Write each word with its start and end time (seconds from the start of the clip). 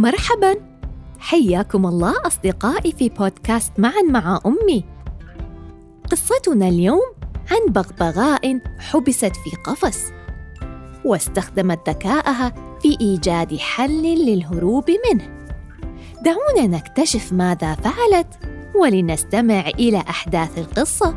مرحبا. 0.00 0.56
حياكم 1.18 1.86
الله 1.86 2.14
أصدقائي 2.26 2.92
في 2.92 3.08
بودكاست 3.08 3.72
معا 3.78 4.02
مع 4.10 4.40
أمي. 4.46 4.84
قصتنا 6.10 6.68
اليوم 6.68 7.12
عن 7.50 7.72
بغبغاء 7.72 8.60
حبست 8.78 9.32
في 9.36 9.50
قفص 9.64 9.98
واستخدمت 11.04 11.88
ذكاءها 11.88 12.52
في 12.82 12.96
إيجاد 13.00 13.56
حل 13.56 14.02
للهروب 14.02 14.84
منه. 14.90 15.46
دعونا 16.22 16.78
نكتشف 16.78 17.32
ماذا 17.32 17.74
فعلت 17.74 18.38
ولنستمع 18.74 19.68
إلى 19.68 19.98
أحداث 19.98 20.58
القصة. 20.58 21.14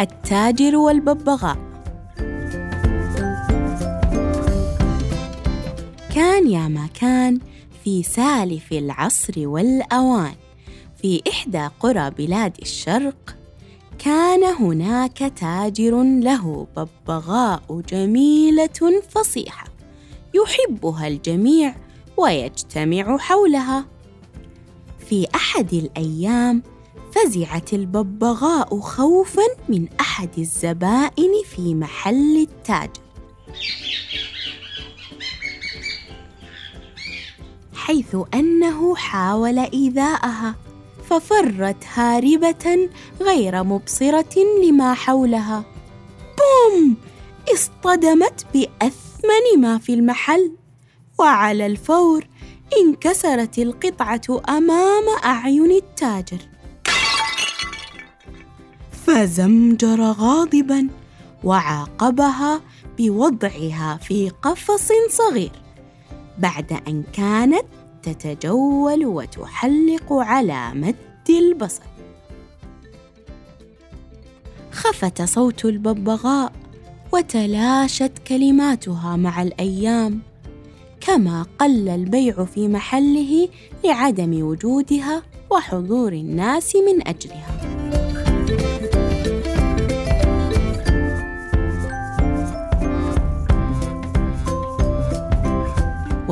التاجر 0.00 0.76
والببغاء. 0.76 1.72
كان 6.14 6.50
يا 6.50 6.68
ما 6.68 6.86
كان 6.86 7.40
في 7.84 8.02
سالف 8.02 8.72
العصر 8.72 9.32
والأوان. 9.48 10.34
في 11.02 11.22
إحدى 11.28 11.68
قرى 11.80 12.10
بلاد 12.10 12.56
الشرق 12.62 13.36
كان 13.98 14.44
هناك 14.44 15.32
تاجر 15.36 16.02
له 16.02 16.66
ببغاء 16.76 17.82
جميلة 17.88 19.02
فصيحة 19.08 19.64
يحبها 20.34 21.08
الجميع 21.08 21.74
ويجتمع 22.16 23.18
حولها. 23.18 23.84
في 25.08 25.26
أحد 25.34 25.74
الأيام 25.74 26.62
فزعت 27.12 27.72
الببغاء 27.72 28.80
خوفا 28.80 29.46
من 29.68 29.88
أحد 30.00 30.38
الزبائن 30.38 31.32
في 31.54 31.74
محل 31.74 32.36
التاجر. 32.36 33.02
حيث 37.82 38.16
أنه 38.34 38.94
حاول 38.96 39.58
إيذاءها 39.58 40.54
ففرت 41.10 41.84
هاربة 41.94 42.88
غير 43.20 43.64
مبصرة 43.64 44.34
لما 44.64 44.94
حولها. 44.94 45.64
بوم! 46.38 46.96
اصطدمت 47.54 48.46
بأثمن 48.54 49.60
ما 49.60 49.78
في 49.78 49.94
المحل. 49.94 50.52
وعلى 51.18 51.66
الفور 51.66 52.26
انكسرت 52.80 53.58
القطعة 53.58 54.42
أمام 54.48 55.04
أعين 55.24 55.70
التاجر. 55.70 56.40
فزمجر 59.06 60.02
غاضبا 60.02 60.88
وعاقبها 61.44 62.60
بوضعها 62.98 63.98
في 64.02 64.30
قفص 64.42 64.88
صغير. 65.10 65.61
بعد 66.42 66.72
أن 66.88 67.02
كانت 67.12 67.64
تتجول 68.02 69.06
وتحلق 69.06 70.12
على 70.12 70.70
مد 70.74 70.96
البصر. 71.30 71.82
خفت 74.72 75.22
صوت 75.22 75.64
الببغاء 75.64 76.52
وتلاشت 77.12 78.12
كلماتها 78.26 79.16
مع 79.16 79.42
الأيام 79.42 80.20
كما 81.00 81.46
قل 81.58 81.88
البيع 81.88 82.44
في 82.44 82.68
محله 82.68 83.48
لعدم 83.84 84.42
وجودها 84.42 85.22
وحضور 85.50 86.12
الناس 86.12 86.76
من 86.76 87.08
أجلها. 87.08 87.71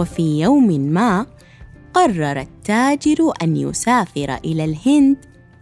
وفي 0.01 0.41
يوم 0.41 0.69
ما 0.81 1.27
قرر 1.95 2.41
التاجر 2.41 3.33
أن 3.43 3.57
يسافر 3.57 4.35
إلى 4.45 4.65
الهند 4.65 5.17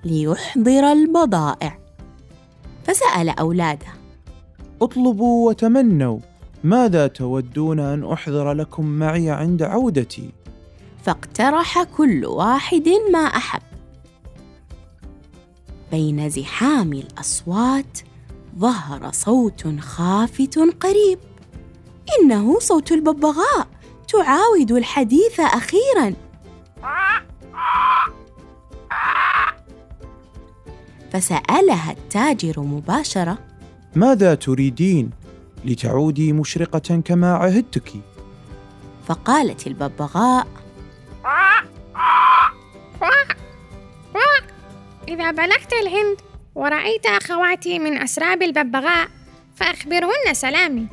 ليحضر 0.04 0.92
البضائع. 0.92 1.78
فسأل 2.84 3.28
أولاده 3.28 3.86
اطلبوا 4.82 5.48
وتمنوا 5.48 6.18
ماذا 6.64 7.06
تودون 7.06 7.80
أن 7.80 8.04
أحضر 8.12 8.52
لكم 8.52 8.86
معي 8.86 9.30
عند 9.30 9.62
عودتي؟ 9.62 10.30
فاقترح 11.02 11.82
كل 11.82 12.26
واحد 12.26 12.88
ما 13.12 13.18
أحب. 13.18 13.62
بين 15.90 16.30
زحام 16.30 16.92
الأصوات 16.92 17.98
ظهر 18.58 19.12
صوت 19.12 19.80
خافت 19.80 20.58
قريب. 20.58 21.18
إنه 22.20 22.58
صوت 22.58 22.92
الببغاء. 22.92 23.77
تعاود 24.08 24.72
الحديث 24.72 25.40
أخيرا. 25.40 26.14
فسألها 31.12 31.92
التاجر 31.92 32.60
مباشرة. 32.60 33.38
ماذا 33.94 34.34
تريدين 34.34 35.10
لتعودي 35.64 36.32
مشرقة 36.32 37.02
كما 37.04 37.34
عهدتك؟ 37.34 37.92
فقالت 39.08 39.66
الببغاء. 39.66 40.46
إذا 45.08 45.30
بلغت 45.30 45.72
الهند 45.72 46.16
ورأيت 46.54 47.06
أخواتي 47.06 47.78
من 47.78 47.98
أسراب 47.98 48.42
الببغاء 48.42 49.08
فأخبرهن 49.56 50.34
سلامي. 50.34 50.86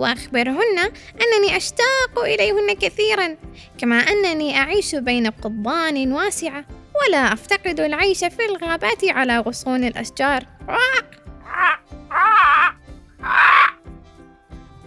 وأخبرهن 0.00 0.78
أنني 1.22 1.56
أشتاق 1.56 2.18
إليهن 2.24 2.72
كثيرا 2.80 3.36
كما 3.78 3.96
أنني 3.96 4.56
أعيش 4.56 4.94
بين 4.94 5.26
قضبان 5.26 6.12
واسعة 6.12 6.64
ولا 7.02 7.32
أفتقد 7.32 7.80
العيش 7.80 8.18
في 8.18 8.44
الغابات 8.50 9.04
على 9.04 9.38
غصون 9.38 9.84
الأشجار. 9.84 10.46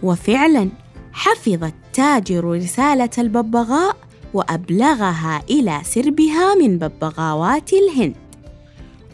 وفعلا 0.02 0.70
حفظ 1.12 1.64
التاجر 1.64 2.44
رسالة 2.44 3.10
الببغاء 3.18 3.96
وأبلغها 4.34 5.42
إلى 5.50 5.80
سربها 5.84 6.54
من 6.54 6.78
ببغاوات 6.78 7.72
الهند. 7.72 8.16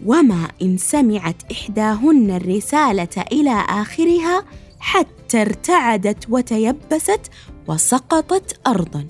وما 0.06 0.49
إن 0.62 0.78
سمعت 0.78 1.37
إحداهن 1.53 2.31
الرسالة 2.31 3.25
إلى 3.33 3.65
آخرها 3.69 4.44
حتى 4.81 5.43
ارتعدت 5.43 6.27
وتيبست 6.31 7.21
وسقطت 7.69 8.61
أرضا. 8.67 9.07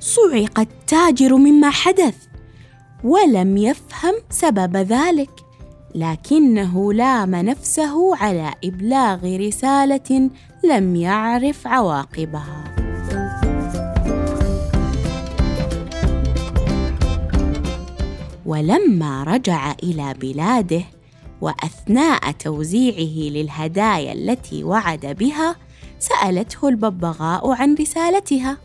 صعق 0.00 0.60
التاجر 0.60 1.36
مما 1.36 1.70
حدث 1.70 2.16
ولم 3.04 3.56
يفهم 3.56 4.14
سبب 4.30 4.76
ذلك 4.76 5.30
لكنه 5.94 6.92
لام 6.92 7.34
نفسه 7.34 8.16
على 8.16 8.54
إبلاغ 8.64 9.36
رسالة 9.36 10.30
لم 10.64 10.96
يعرف 10.96 11.66
عواقبها. 11.66 12.64
ولما 18.46 19.24
رجع 19.24 19.72
إلى 19.82 20.14
بلاده 20.20 20.82
وأثناء 21.40 22.30
توزيعه 22.30 23.30
للهدايا 23.30 24.12
التي 24.12 24.64
وعد 24.64 25.06
بها 25.06 25.56
سألته 25.98 26.68
الببغاء 26.68 27.50
عن 27.50 27.74
رسالتها 27.74 28.56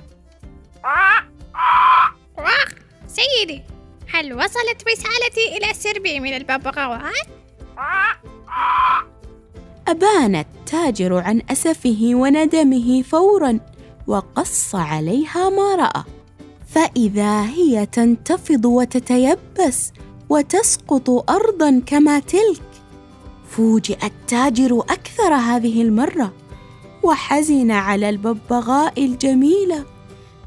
سيدي 3.08 3.62
هل 4.14 4.34
وصلت 4.34 4.84
رسالتي 4.88 5.58
إلى 5.58 5.74
سربي 5.74 6.20
من 6.20 6.34
الببغاوات؟ 6.34 7.28
أبان 9.88 10.36
التاجر 10.36 11.18
عن 11.18 11.42
أسفه 11.50 12.12
وندمه 12.14 13.02
فورا 13.02 13.60
وقص 14.08 14.76
عليها 14.76 15.50
ما 15.50 15.76
رأى 15.76 16.04
فإذا 16.68 17.46
هي 17.46 17.86
تنتفض 17.86 18.66
وتتيبس 18.66 19.92
وتسقط 20.30 21.30
أرضا 21.30 21.82
كما 21.86 22.20
تلك. 22.20 22.62
فوجئ 23.50 24.06
التاجر 24.06 24.80
أكثر 24.80 25.34
هذه 25.34 25.82
المرة 25.82 26.34
وحزن 27.04 27.72
على 27.72 28.10
الببغاء 28.10 29.06
الجميله 29.06 29.86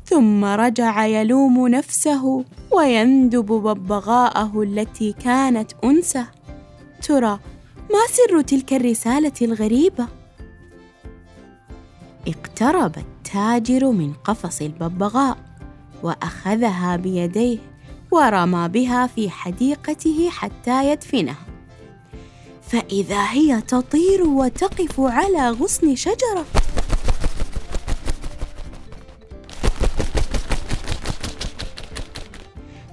ثم 0.05 0.45
رجع 0.45 1.07
يلوم 1.07 1.69
نفسه 1.69 2.45
ويندب 2.73 3.47
ببغاءه 3.47 4.63
التي 4.63 5.13
كانت 5.13 5.73
انسه 5.85 6.27
ترى 7.03 7.39
ما 7.91 8.07
سر 8.11 8.41
تلك 8.41 8.73
الرسالة 8.73 9.33
الغريبة؟ 9.43 10.07
اقترب 12.29 12.93
التاجر 12.99 13.91
من 13.91 14.13
قفص 14.13 14.61
الببغاء 14.63 15.39
وأخذها 16.03 16.97
بيديه. 16.97 17.59
ورمى 18.19 18.69
بها 18.69 19.07
في 19.07 19.31
حديقته 19.31 20.31
حتى 20.31 20.91
يدفنها. 20.91 21.47
فإذا 22.63 23.31
هي 23.31 23.61
تطير 23.61 24.23
وتقف 24.23 25.01
على 25.01 25.51
غصن 25.51 25.97
شجرة. 25.97 26.45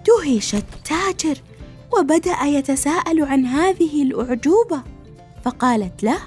دهش 0.07 0.55
التاجر 0.55 1.41
وبدأ 1.97 2.43
يتساءل 2.43 3.23
عن 3.23 3.45
هذه 3.45 4.03
الأعجوبة. 4.03 4.81
فقالت 5.45 6.03
له 6.03 6.19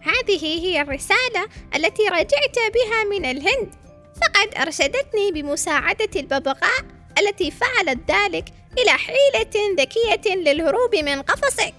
هذه 0.00 0.44
هي 0.44 0.80
الرسالة 0.80 1.48
التي 1.74 2.08
رجعت 2.08 2.56
بها 2.74 3.04
من 3.10 3.24
الهند. 3.24 3.85
فقد 4.22 4.54
أرشدتني 4.60 5.32
بمساعدة 5.34 6.10
الببغاء 6.16 6.82
التي 7.18 7.50
فعلت 7.50 7.98
ذلك 8.10 8.44
إلى 8.78 8.90
حيلة 8.90 9.76
ذكية 9.78 10.34
للهروب 10.34 10.94
من 10.94 11.22
قفصك 11.22 11.74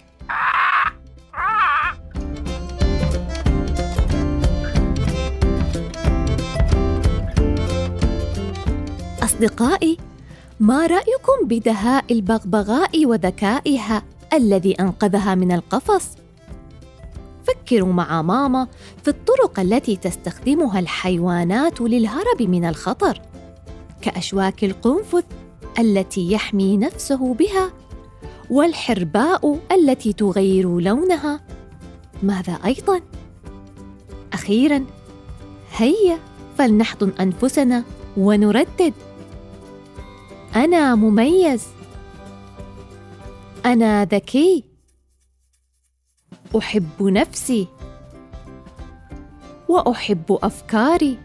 أصدقائي 9.23 9.97
ما 10.59 10.87
رأيكم 10.87 11.47
بدهاء 11.47 12.05
البغبغاء 12.11 13.05
وذكائها 13.05 14.03
الذي 14.33 14.75
أنقذها 14.79 15.35
من 15.35 15.51
القفص؟ 15.51 16.26
فكروا 17.67 17.93
مع 17.93 18.21
ماما 18.21 18.67
في 19.03 19.07
الطرق 19.07 19.59
التي 19.59 19.95
تستخدمها 19.95 20.79
الحيوانات 20.79 21.81
للهرب 21.81 22.41
من 22.41 22.65
الخطر 22.65 23.21
كأشواك 24.01 24.63
القنفذ 24.63 25.23
التي 25.79 26.31
يحمي 26.31 26.77
نفسه 26.77 27.33
بها 27.33 27.73
والحرباء 28.49 29.59
التي 29.71 30.13
تغير 30.13 30.79
لونها. 30.79 31.39
ماذا 32.23 32.53
أيضا؟ 32.65 33.01
أخيرا 34.33 34.85
هيا 35.77 36.19
فلنحضن 36.57 37.11
أنفسنا 37.19 37.83
ونردد. 38.17 38.93
أنا 40.55 40.95
مميز. 40.95 41.63
أنا 43.65 44.05
ذكي. 44.05 44.66
أحب 46.57 47.01
نفسي 47.01 47.67
وأحب 49.67 50.39
أفكاري. 50.43 51.17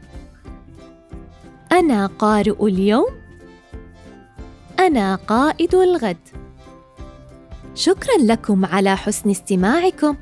أنا 1.72 2.06
قارئ 2.06 2.66
اليوم. 2.66 3.10
أنا 4.78 5.14
قائد 5.14 5.74
الغد. 5.74 6.16
شكرا 7.74 8.16
لكم 8.20 8.64
على 8.64 8.96
حسن 8.96 9.30
استماعكم. 9.30 10.16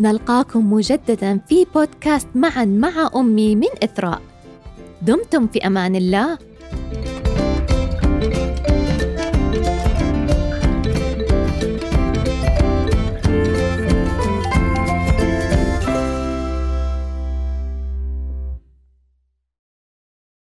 نلقاكم 0.00 0.72
مجددا 0.72 1.40
في 1.48 1.66
بودكاست 1.74 2.28
معا 2.34 2.64
مع 2.64 3.10
أمي 3.16 3.56
من 3.56 3.68
إثراء. 3.82 4.22
دمتم 5.02 5.46
في 5.46 5.66
أمان 5.66 5.96
الله. 5.96 6.38